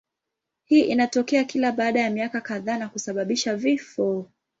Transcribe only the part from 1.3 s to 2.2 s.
kila baada ya